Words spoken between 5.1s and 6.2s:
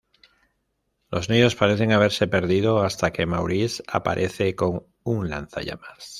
lanzallamas.